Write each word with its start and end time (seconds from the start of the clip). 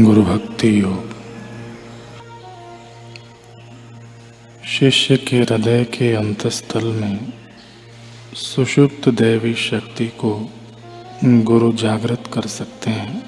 गुरु 0.00 0.22
भक्ति 0.22 0.80
योग। 0.80 1.14
शिष्य 4.66 5.16
के 5.16 5.36
हृदय 5.36 5.84
के 5.84 6.12
अंतस्थल 6.14 6.84
में 6.84 7.32
सुषुप्त 8.34 9.08
दैवी 9.08 9.54
शक्ति 9.54 10.06
को 10.06 10.50
गुरु 11.24 11.72
जागृत 11.72 12.30
कर 12.32 12.46
सकते 12.46 12.90
हैं। 12.90 13.22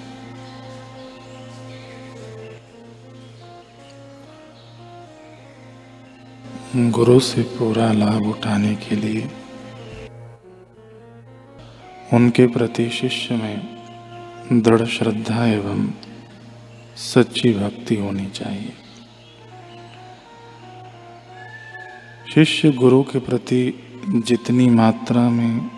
गुरु 6.90 7.20
से 7.20 7.42
पूरा 7.42 7.92
लाभ 7.92 8.28
उठाने 8.28 8.74
के 8.74 8.96
लिए 8.96 9.30
उनके 12.12 12.46
प्रति 12.46 12.90
शिष्य 12.90 13.34
में 13.34 14.62
दृढ़ 14.62 14.86
श्रद्धा 14.86 15.46
एवं 15.46 16.09
सच्ची 17.00 17.52
भक्ति 17.52 17.96
होनी 17.96 18.26
चाहिए। 18.26 18.72
शिष्य 22.34 22.70
गुरु 22.70 23.02
के 23.02 23.18
प्रति 23.18 23.60
जितनी 24.26 24.68
मात्रा 24.70 25.28
में 25.30 25.70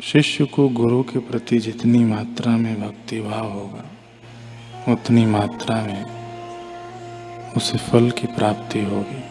शिष्य 0.00 0.44
को 0.44 0.68
गुरु 0.68 1.02
के 1.02 1.18
प्रति 1.18 1.58
जितनी 1.58 2.04
मात्रा 2.04 2.56
में 2.56 2.80
भक्ति 2.82 3.20
भाव 3.20 3.50
होगा, 3.52 3.84
उतनी 4.92 5.24
मात्रा 5.26 5.76
में 5.82 6.04
उसे 7.56 7.78
फल 7.78 8.10
की 8.10 8.26
प्राप्ति 8.26 8.80
होगी। 8.80 9.22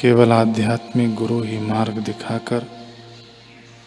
केवल 0.00 0.32
आध्यात्मिक 0.32 1.14
गुरु 1.14 1.42
ही 1.42 1.58
मार्ग 1.58 1.98
दिखाकर 1.98 2.79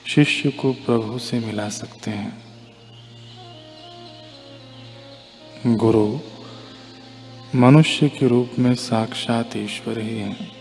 शिष्य 0.08 0.50
को 0.50 0.74
प्रभु 0.74 1.20
से 1.20 1.40
मिला 1.40 1.70
सकते 1.70 2.12
हैं। 2.12 2.44
गुरु, 5.76 6.20
मनुष्य 7.56 8.10
के 8.10 8.28
रूप 8.28 8.52
में 8.60 8.76
साक्षात 8.76 9.56
ईश्वर 9.56 10.00
ही 10.00 10.18
हैं। 10.18 10.52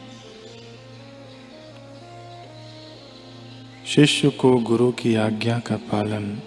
शिष्य 3.86 4.28
को 4.28 4.58
गुरु 4.58 4.92
की 4.92 5.14
आज्ञा 5.14 5.58
का 5.58 5.76
पालन 5.76 6.42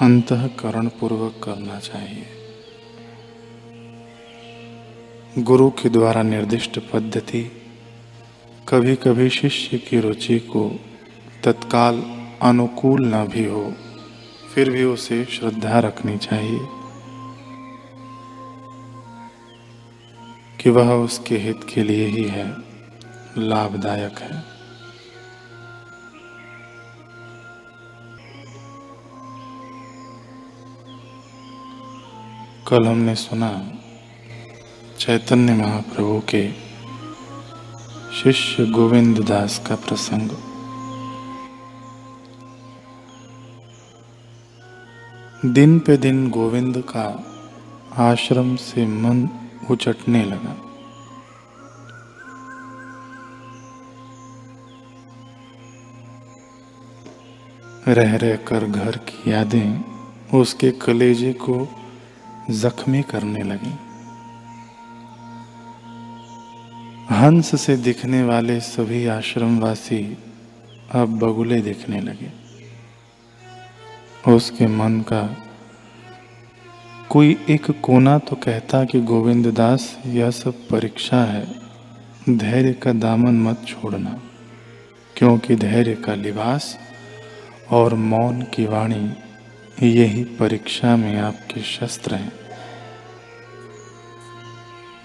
अंतकरण 0.00 0.88
पूर्वक 0.88 1.40
करना 1.44 1.80
चाहिए। 1.80 2.26
गुरु 5.38 5.70
के 5.70 5.88
द्वारा 5.88 6.22
निर्दिष्ट 6.22 6.78
पद्धति 6.78 7.50
कभी 8.68 8.96
कभी 8.96 9.30
शिष्य 9.30 9.78
की 9.78 10.00
रुचि 10.00 10.38
को 10.38 10.80
तत्काल 11.44 12.23
अनुकूल 12.42 13.14
न 13.14 13.26
भी 13.26 13.44
हो, 13.44 13.72
फिर 14.54 14.70
भी 14.70 14.84
उसे 14.84 15.24
श्रद्धा 15.24 15.78
रखनी 15.78 16.18
चाहिए 16.18 16.66
कि 20.60 20.70
वह 20.70 20.92
उसके 20.92 21.36
हित 21.36 21.60
के 21.74 21.82
लिए 21.82 22.06
ही 22.06 22.24
है, 22.24 22.56
लाभदायक 23.38 24.18
है। 24.18 24.54
कल 32.68 32.86
हमने 32.86 33.14
सुना, 33.14 33.72
चैतन्य 34.98 35.54
महाप्रभु 35.54 36.22
के 36.28 36.52
शिष्य 38.22 38.66
गोविंद 38.66 39.18
दास 39.18 39.58
का 39.68 39.76
प्रसंग। 39.76 40.53
दिन 45.44 45.78
पे 45.78 45.96
दिन 45.96 46.30
गोविंद 46.30 46.78
का 46.78 47.24
आश्रम 47.96 48.56
से 48.56 48.86
मन 48.86 49.28
उचटने 49.70 50.24
लगा। 50.24 50.56
रह 57.88 58.16
रह 58.16 58.36
कर 58.36 58.64
घर 58.64 58.96
की 58.96 59.30
यादें 59.30 59.84
उसके 60.38 60.70
कलेजे 60.70 61.32
को 61.32 61.68
जख्मी 62.50 63.02
करने 63.02 63.42
लगी। 63.42 63.74
हंस 67.14 67.60
से 67.60 67.76
दिखने 67.76 68.24
वाले 68.24 68.60
सभी 68.60 69.06
आश्रमवासी 69.06 70.18
अब 70.92 71.18
बगुले 71.18 71.60
दिखने 71.60 72.00
लगे। 72.00 72.43
उसके 74.28 74.66
मन 74.66 75.00
का। 75.00 75.36
कोई 77.10 77.36
एक 77.50 77.70
कोना 77.82 78.18
तो 78.18 78.36
कहता 78.36 78.84
कि 78.84 79.00
गोविंद 79.00 79.46
दास 79.46 79.98
यह 80.06 80.30
सब 80.30 80.54
परीक्षा 80.68 81.24
है। 81.24 81.46
धैर्य 82.28 82.72
का 82.72 82.92
दामन 82.92 83.34
मत 83.34 83.64
छोड़ना, 83.68 84.22
क्योंकि 85.16 85.56
धैर्य 85.56 85.94
का 85.94 86.14
लिबास 86.14 86.78
और 87.70 87.94
मौन 87.94 88.42
की 88.42 88.66
वाणी, 88.66 89.12
यही 89.82 90.24
परीक्षा 90.24 90.96
में 90.96 91.18
आपके 91.20 91.60
शस्त्र 91.60 92.14
हैं। 92.14 92.32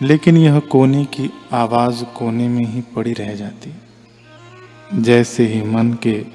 लेकिन 0.02 0.38
यह 0.38 0.60
कोने 0.60 1.06
की 1.06 1.30
आवाज़ 1.52 2.04
कोने 2.04 2.48
में 2.48 2.66
ही 2.66 2.82
पड़ी 2.82 3.14
रह 3.14 3.36
जाती। 3.36 3.74
जैसे 5.02 5.46
ही 5.46 5.62
मन 5.62 5.94
के 5.94 6.26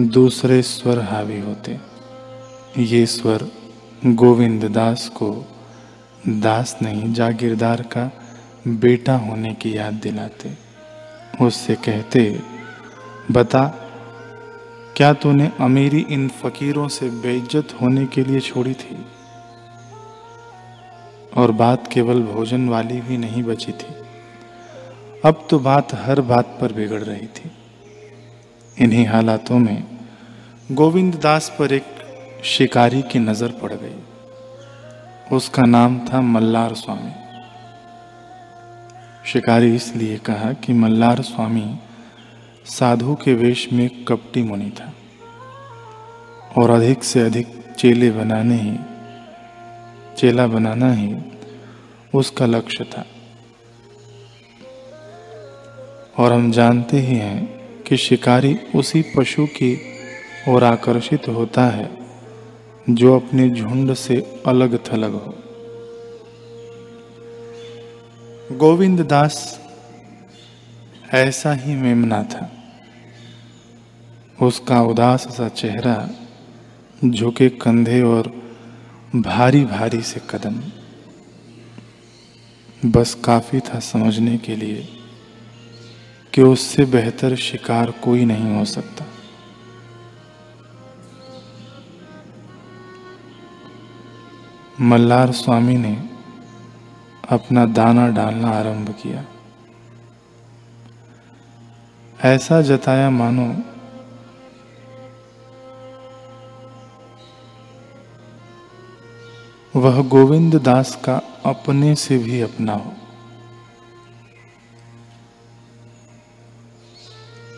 दूसरे 0.00 0.62
स्वर 0.62 0.98
हावी 1.00 1.40
होते। 1.40 1.97
ये 2.78 3.06
स्वर 3.06 3.48
गोविंद 4.06 4.64
दास 4.64 5.08
को 5.08 5.44
दास 6.28 6.78
नहीं, 6.82 7.12
जागीरदार 7.12 7.82
का 7.82 8.12
बेटा 8.68 9.16
होने 9.16 9.54
की 9.54 9.76
याद 9.76 9.94
दिलाते। 9.94 10.52
उससे 11.44 11.74
कहते, 11.74 12.40
बता, 13.30 13.64
क्या 14.96 15.12
तूने 15.12 15.52
अमीरी 15.60 16.06
इन 16.10 16.28
फकीरों 16.28 16.88
से 16.88 17.10
बेइज्जत 17.10 17.68
होने 17.80 18.06
के 18.06 18.24
लिए 18.24 18.40
छोड़ी 18.40 18.74
थी? 18.74 19.06
और 21.36 21.52
बात 21.52 21.92
केवल 21.92 22.22
भोजन 22.22 22.68
वाली 22.68 23.00
भी 23.00 23.16
नहीं 23.16 23.42
बची 23.42 23.72
थी। 23.72 23.94
अब 25.24 25.46
तो 25.50 25.58
बात 25.58 25.94
हर 25.94 26.20
बात 26.20 26.58
पर 26.60 26.72
बिगड़ 26.72 27.02
रही 27.02 27.26
थी। 27.26 27.50
इन्हीं 28.84 29.06
हालातों 29.06 29.58
में 29.58 29.84
गोविंद 30.72 31.14
दास 31.14 31.56
पर 31.58 31.72
एक 31.72 31.97
शिकारी 32.44 33.02
की 33.02 33.18
नज़र 33.18 33.52
पड़ 33.52 33.72
गई। 33.72 35.36
उसका 35.36 35.62
नाम 35.62 35.98
था 35.98 36.20
मल्लार 36.20 36.74
स्वामी। 36.74 37.10
शिकारी 39.24 39.74
इसलिए 39.74 40.16
कहा 40.18 40.52
कि 40.52 40.72
मल्लार 40.72 41.22
स्वामी 41.22 41.78
साधु 42.64 43.14
के 43.14 43.34
वेश 43.34 43.68
में 43.72 43.88
कपटी 44.04 44.42
मुनि 44.42 44.70
था 44.70 44.92
और 46.58 46.70
अधिक 46.70 47.04
से 47.04 47.20
अधिक 47.20 47.74
चेले 47.78 48.10
बनाने 48.10 48.56
ही, 48.56 48.76
चेला 50.16 50.46
बनाना 50.46 50.92
ही 50.92 51.14
उसका 52.14 52.46
लक्ष्य 52.46 52.84
था। 52.84 53.04
और 56.18 56.32
हम 56.32 56.50
जानते 56.52 57.00
ही 57.00 57.16
हैं 57.16 57.46
कि 57.82 57.96
शिकारी 57.96 58.58
उसी 58.74 59.02
पशु 59.16 59.46
की 59.46 59.78
ओर 60.48 60.64
आकर्षित 60.64 61.28
होता 61.28 61.66
है 61.66 61.98
जो 62.90 63.16
अपने 63.16 63.50
झुंड 63.50 63.94
से 63.94 64.42
अलग 64.46 64.92
थलग 64.92 65.12
हो। 65.12 65.34
गोविंद 68.56 69.00
दास 69.00 69.60
ऐसा 71.12 71.52
ही 71.52 71.74
मेमना 71.74 72.22
था। 72.22 72.52
उसका 74.42 74.82
उदास 74.82 75.20
सा 75.20 75.48
चेहरा 75.48 76.10
झुके 77.04 77.48
कंधे 77.48 78.02
और 78.02 78.42
भारी 79.16 79.64
भारी 79.64 80.02
से 80.02 80.20
कदम। 80.30 80.62
बस 82.90 83.14
काफ़ी 83.14 83.60
था 83.60 83.78
समझने 83.78 84.38
के 84.38 84.56
लिए 84.56 84.88
कि 86.34 86.42
उससे 86.42 86.84
बेहतर 86.84 87.36
शिकार 87.36 87.90
कोई 87.90 88.24
नहीं 88.24 88.56
हो 88.56 88.64
सकता। 88.64 89.07
मल्लार 94.80 95.32
स्वामी 95.32 95.76
ने 95.76 96.08
अपना 97.28 97.66
दाना 97.66 98.08
डालना 98.08 98.50
आरंभ 98.50 98.94
किया। 99.02 99.24
ऐसा 102.24 102.62
जताया 102.62 103.10
मानो, 103.10 103.56
वह 109.80 110.02
गोविंद 110.02 110.54
दास 110.54 111.00
का 111.04 111.20
अपने 111.46 111.94
से 111.94 112.18
भी 112.18 112.40
अपना 112.40 112.72
हो। 112.72 112.92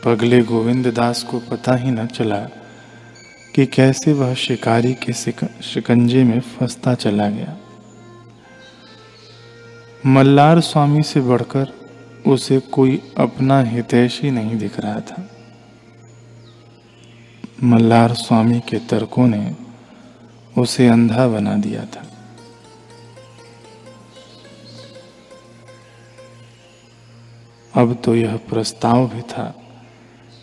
पगले 0.04 0.42
गोविंद 0.42 0.86
दास 0.86 1.22
को 1.22 1.38
पता 1.38 1.74
ही 1.74 1.90
न 1.90 2.06
चला 2.06 2.59
कि 3.54 3.66
कैसे 3.66 4.12
वह 4.12 4.34
शिकारी 4.34 4.94
के 4.94 5.12
शिकंजे 5.62 6.24
में 6.24 6.40
फंसता 6.40 6.94
चला 6.94 7.30
गया। 7.30 7.56
मल्लार 10.06 10.60
स्वामी 10.60 11.02
से 11.02 11.20
बढ़कर 11.20 11.72
उसे 12.26 12.60
कोई 12.60 13.02
अपना 13.18 13.62
हितैषी 13.62 14.30
नहीं 14.30 14.58
दिख 14.58 14.80
रहा 14.80 15.00
था। 15.00 15.30
मल्लार 17.62 18.14
स्वामी 18.14 18.60
के 18.60 18.78
तर्कों 18.78 19.26
ने 19.26 19.56
उसे 20.58 20.88
अंधा 20.88 21.28
बना 21.28 21.54
दिया 21.54 21.84
था। 21.84 22.06
अब 27.74 28.02
तो 28.04 28.14
यह 28.16 28.36
प्रस्ताव 28.36 29.08
भी 29.08 29.20
था 29.20 29.59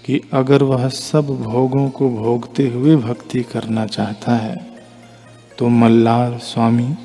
कि 0.07 0.19
अगर 0.33 0.63
वह 0.63 0.88
सब 0.89 1.27
भोगों 1.27 1.89
को 1.89 2.09
भोगते 2.09 2.68
हुए 2.68 2.95
भक्ति 2.95 3.44
करना 3.44 3.86
चाहता 3.86 4.36
है 4.36 4.56
तो 5.57 5.68
मल्लार 5.69 6.38
स्वामी 6.38 6.95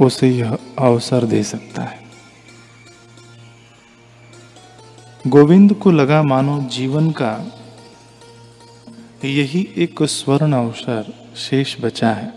उसे 0.00 0.28
यह 0.30 0.58
अवसर 0.78 1.24
दे 1.24 1.42
सकता 1.42 1.82
है। 1.82 2.00
गोविंद 5.26 5.74
को 5.74 5.90
लगा 5.90 6.22
मानो 6.22 6.60
जीवन 6.62 7.10
का 7.10 7.32
यही 9.24 9.68
एक 9.76 10.02
स्वर्ण 10.02 10.52
अवसर 10.52 11.12
शेष 11.36 11.76
बचा 11.80 12.10
है। 12.12 12.32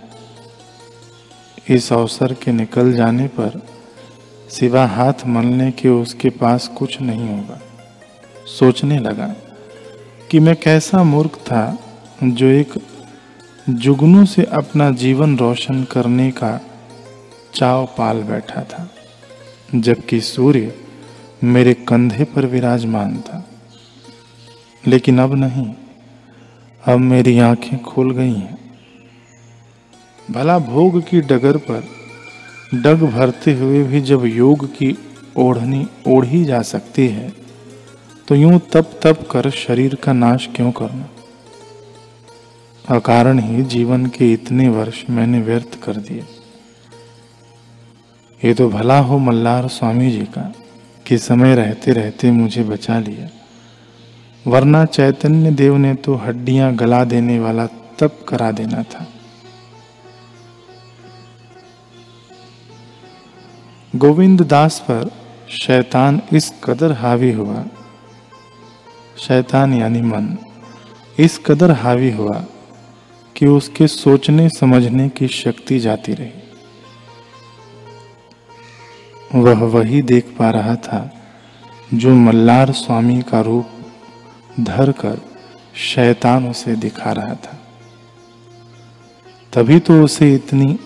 इस 1.69 1.94
अवसर 1.94 2.33
के 2.33 2.51
निकल 2.51 2.94
जाने 2.94 3.27
पर 3.27 3.61
सिवा 4.50 4.85
हाथ 4.88 5.25
मलने 5.27 5.71
के 5.71 5.89
उसके 5.89 6.29
पास 6.29 6.68
कुछ 6.68 7.01
नहीं 7.01 7.27
होगा। 7.29 7.59
सोचने 8.59 9.00
लगा। 9.00 9.33
कि 10.35 10.39
मैं 10.39 10.55
कैसा 10.55 11.03
मूर्ख 11.03 11.35
था 11.35 11.79
जो 12.23 12.45
एक 12.45 12.73
जुगनू 13.69 14.25
से 14.25 14.43
अपना 14.43 14.91
जीवन 14.91 15.37
रोशन 15.37 15.83
करने 15.83 16.31
का 16.31 16.61
चाव 17.53 17.85
पाल 17.97 18.23
बैठा 18.23 18.63
था, 18.63 18.89
जबकि 19.75 20.21
सूर्य 20.21 20.75
मेरे 21.43 21.73
कंधे 21.73 22.23
पर 22.23 22.45
विराजमान 22.45 23.17
था। 23.17 23.49
लेकिन 24.87 25.19
अब 25.19 25.35
नहीं, 25.35 25.73
अब 26.87 26.99
मेरी 26.99 27.39
आँखें 27.39 27.83
खुल 27.83 28.11
गई 28.11 28.33
हैं। 28.33 28.57
भला 30.31 30.59
भोग 30.59 31.09
की 31.09 31.21
डगर 31.21 31.57
पर 31.57 31.83
डग 32.73 33.03
भरते 33.03 33.53
हुए 33.53 33.83
भी 33.83 34.01
जब 34.01 34.25
योग 34.25 34.65
की 34.65 34.97
ओढ़नी 35.37 35.87
ओढ़ी 36.07 36.45
जा 36.45 36.61
सकती 36.61 37.07
है 37.07 37.44
तो 38.27 38.36
यूँ 38.36 38.60
तप 38.74 38.92
तप 39.04 39.19
कर 39.31 39.50
शरीर 39.50 39.95
का 39.95 40.13
नाश 40.13 40.48
क्यों 40.56 40.72
करना 40.72 41.10
अकारण 42.86 43.39
ही 43.39 43.63
जीवन 43.63 44.06
के 44.06 44.31
इतने 44.33 44.68
वर्ष 44.69 45.04
मैंने 45.10 45.42
व्यर्थ 45.42 45.77
कर 45.83 45.98
दिए। 45.98 46.24
ये 48.42 48.54
तो 48.54 48.68
भला 48.69 48.98
हो 49.00 49.18
मल्लार 49.18 49.68
स्वामी 49.68 50.10
जी 50.12 50.25
का, 50.27 50.54
कि 51.06 51.18
समय 51.18 51.56
रहते 51.56 51.92
रहते 51.92 52.31
मुझे 52.31 52.63
बचा 52.63 53.00
लिया। 53.00 53.30
वरना 54.45 54.83
चैतन्य 54.88 55.51
देव 55.51 55.78
ने 55.78 55.94
तो 55.95 56.16
हड्डियाँ 56.16 56.74
गला 56.75 57.04
देने 57.06 57.39
वाला 57.39 57.68
तप 58.00 58.25
करा 58.30 58.51
देना 58.51 58.83
था। 58.83 59.07
गोविंद 63.94 64.42
दास 64.42 64.80
पर 64.80 65.10
शैतान 65.54 66.21
इस 66.33 66.54
कदर 66.63 66.92
हावी 66.92 67.31
हुआ 67.31 67.66
शैतान 69.17 69.73
यानी 69.73 70.01
मन। 70.01 70.38
इस 71.19 71.38
कदर 71.45 71.71
हावी 71.71 72.12
हुआ 72.12 72.45
कि 73.35 73.47
उसके 73.47 73.88
सोचने, 73.88 74.50
समझने 74.50 75.09
की 75.09 75.27
शक्ति 75.27 75.79
जाती 75.79 76.13
रही। 76.13 76.31
वह 79.35 79.63
वही 79.63 80.01
देख 80.01 80.35
पा 80.39 80.50
रहा 80.50 80.75
था 80.75 81.12
जो 81.94 82.15
मल्लार 82.15 82.71
स्वामी 82.71 83.21
का 83.21 83.41
रूप 83.41 83.65
धर 84.59 84.91
कर 84.91 85.21
शैतान 85.75 86.50
उसे 86.50 86.75
दिखा 86.75 87.11
रहा 87.11 87.35
था। 87.35 87.59
तभी 89.53 89.79
तो 89.79 90.03
उसे 90.03 90.33
इतनी 90.35 90.79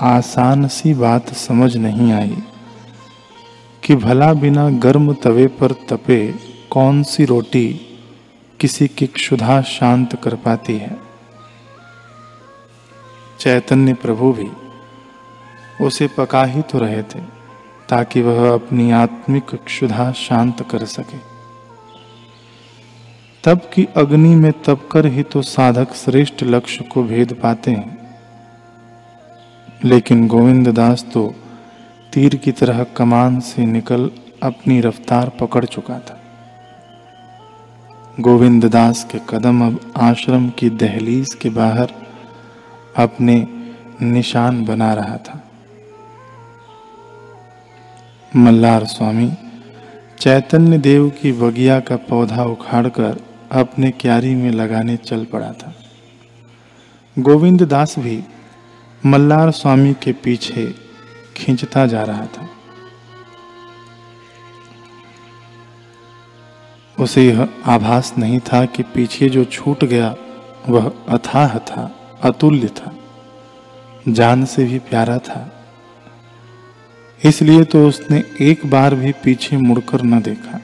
आसान 0.00 0.68
सी 0.68 0.94
बात 0.94 1.34
समझ 1.34 1.76
नहीं 1.76 2.12
आई 2.12 2.36
कि 3.82 3.94
भला 3.96 4.32
बिना 4.34 4.70
गर्म 4.70 5.12
तवे 5.14 5.46
पर 5.46 5.72
तपे 5.72 6.49
कौन 6.72 7.02
सी 7.02 7.24
रोटी 7.24 7.80
किसी 8.60 8.88
की 8.88 9.06
क्षुधा 9.06 9.62
शांत 9.62 10.22
कर 10.22 10.34
पाती 10.34 10.76
है? 10.78 10.98
चैतन्य 13.40 13.94
प्रभु 13.94 14.32
भी 14.32 14.48
उसे 15.84 16.08
पका 16.18 16.44
ही 16.44 16.62
तो 16.62 16.78
रहे 16.78 17.02
थे, 17.02 17.20
ताकि 17.88 18.22
वह 18.22 18.54
अपनी 18.54 18.90
आत्मिक 18.90 19.44
क्षुधा 19.44 20.12
शांत 20.12 20.70
कर 20.70 20.84
सके। 20.84 21.18
तब 23.44 23.70
की 23.74 23.88
अग्नि 23.96 24.34
में 24.34 24.52
तप 24.52 24.88
कर 24.92 25.06
ही 25.06 25.22
तो 25.22 25.42
साधक 25.42 25.94
श्रेष्ठ 25.94 26.42
लक्ष्य 26.42 26.84
को 26.84 27.02
भेद 27.02 27.32
पाते 27.32 27.70
हैं। 27.70 28.16
लेकिन 29.84 30.28
गोविंद 30.28 30.68
दास 30.68 31.06
तो 31.14 31.34
तीर 32.14 32.36
की 32.36 32.52
तरह 32.52 32.84
कमान 32.84 33.40
से 33.40 33.66
निकल 33.66 34.10
अपनी 34.42 34.80
रफ्तार 34.80 35.28
पकड़ 35.28 35.64
चुका 35.64 35.98
था। 35.98 36.19
गोविंद 38.20 38.64
दास 38.64 39.08
के 39.12 39.18
कदम 39.28 39.66
अब 39.66 39.92
आश्रम 39.96 40.50
की 40.50 40.70
दहलीज 40.70 41.34
के 41.34 41.50
बाहर 41.50 41.92
अपने 42.96 43.48
निशान 44.02 44.64
बना 44.64 44.94
रहा 44.94 45.16
था। 45.16 45.50
मल्लार 48.36 48.84
स्वामी, 48.84 49.32
चैतन्य 50.18 50.78
देव 50.78 51.10
की 51.10 51.32
बगिया 51.32 51.80
का 51.80 51.96
पौधा 51.96 52.44
उखाड़कर 52.44 53.20
अपने 53.52 53.90
क्यारी 53.90 54.34
में 54.34 54.50
लगाने 54.50 54.96
चल 54.96 55.24
पड़ा 55.24 55.52
था। 55.52 55.74
गोविंद 57.18 57.62
दास 57.62 57.98
भी 57.98 58.24
मल्लार 59.06 59.50
स्वामी 59.50 59.92
के 59.92 60.12
पीछे 60.12 60.74
खींचता 61.36 61.86
जा 61.86 62.02
रहा 62.02 62.26
था। 62.26 62.48
उसे 67.00 67.22
यह 67.26 67.48
आभास 67.66 68.12
नहीं 68.18 68.40
था 68.40 68.64
कि 68.64 68.82
पीछे 68.82 69.28
जो 69.28 69.44
छूट 69.44 69.84
गया, 69.84 70.14
वह 70.68 70.92
अथाह 71.08 71.58
था, 71.58 71.90
अतुल्य 72.22 72.68
था, 72.68 72.94
जान 74.08 74.44
से 74.44 74.64
भी 74.64 74.78
प्यारा 74.78 75.18
था। 75.18 75.40
इसलिए 77.24 77.64
तो 77.64 77.86
उसने 77.88 78.22
एक 78.40 78.66
बार 78.66 78.94
भी 78.94 79.12
पीछे 79.24 79.56
मुड़कर 79.56 80.02
न 80.02 80.20
देखा। 80.22 80.60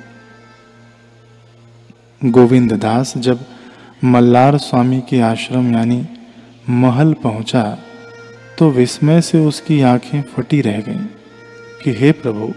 गोविंद 2.22 2.72
दास 2.72 3.16
जब 3.18 3.44
मल्लार 4.04 4.56
स्वामी 4.58 5.00
के 5.00 5.20
आश्रम 5.20 5.72
यानी 5.75 6.06
महल 6.70 7.12
पहुँचा 7.14 7.62
तो 8.58 8.70
विस्मय 8.70 9.20
से 9.20 9.38
उसकी 9.38 9.80
आँखें 9.80 10.22
फटी 10.22 10.61
रह 10.61 10.80
गईं 10.80 11.04
कि 11.82 11.92
हे 11.92 12.12
प्रभु 12.12 12.52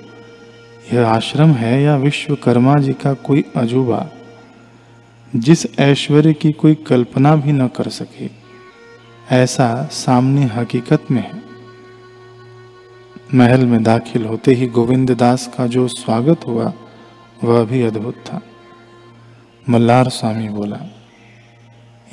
यह 0.94 1.08
आश्रम 1.08 1.52
है 1.52 1.84
या 1.84 1.96
विश्वकर्मा 1.96 2.76
जी 2.76 2.94
का 2.94 3.14
कोई 3.14 3.44
अजूबा, 3.56 4.10
जिस 5.36 5.80
ऐश्वर्य 5.80 6.34
की 6.34 6.52
कोई 6.52 6.76
कल्पना 6.76 7.36
भी 7.36 7.52
न 7.52 7.68
कर 7.68 7.90
सके, 7.90 8.30
ऐसा 9.36 9.90
सामने 9.92 10.46
हकीकत 10.46 11.12
में 11.12 11.22
है। 11.22 11.42
महल 13.34 13.66
में 13.66 13.84
दाखिल 13.84 14.26
होते 14.26 14.54
ही 14.54 14.68
गोविंद 14.68 15.12
दास 15.12 15.52
का 15.58 15.68
जो 15.68 15.88
स्वागत 15.88 16.48
हुआ, 16.48 16.74
वह 17.44 17.64
भी 17.64 17.82
अद्भुत 17.82 18.16
था। 18.16 18.42
मल्लार 19.70 20.10
स्वामी 20.10 20.50
बोला, 20.50 20.80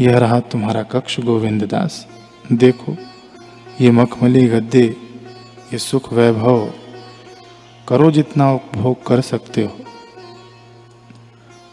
यह 0.01 0.19
रहा 0.19 0.41
तुम्हारा 0.41 0.83
कक्ष, 0.83 1.21
गोविंद 1.21 1.65
दास। 1.65 2.07
देखो, 2.53 2.97
ये 3.81 3.91
मखमली 3.91 4.47
गद्दे, 4.47 4.97
ये 5.73 5.79
सुख 5.79 6.13
वैभव 6.13 6.71
करो 7.89 8.11
जितना 8.11 8.53
उपभोग 8.53 9.07
कर 9.07 9.21
सकते 9.21 9.65
हो। 9.65 9.79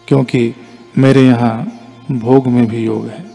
क्योंकि 0.08 0.54
मेरे 0.98 1.22
यहाँ 1.22 1.80
भोग 2.12 2.48
में 2.48 2.68
भी 2.68 2.86
योग 2.86 3.08
है। 3.08 3.26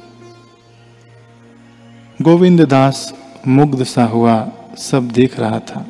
गोविंद 2.22 2.60
दास 2.60 3.14
मुग्ध 3.48 3.84
सा 3.84 4.04
हुआ, 4.04 4.48
सब 4.78 5.08
देख 5.08 5.40
रहा 5.40 5.58
था। 5.58 5.86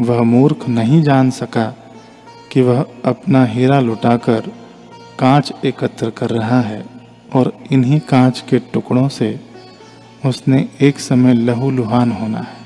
वह 0.00 0.22
मूर्ख 0.22 0.68
नहीं 0.68 1.02
जान 1.02 1.30
सका 1.30 1.76
कि 2.52 2.60
वह 2.60 2.86
अपना 3.04 3.44
हीरा 3.44 3.80
लुटाकर 3.80 4.40
कांच 5.18 5.52
एकत्र 5.64 6.10
कर 6.10 6.30
रहा 6.30 6.60
है 6.60 6.86
और 7.34 7.58
इन्हीं 7.72 8.00
कांच 8.00 8.44
के 8.50 8.58
टुकड़ों 8.58 9.08
से 9.08 9.40
उसने 10.26 10.68
एक 10.80 10.98
समय 10.98 11.34
लहू 11.34 11.70
लुहान 11.70 12.12
होना 12.12 12.38
है। 12.38 12.57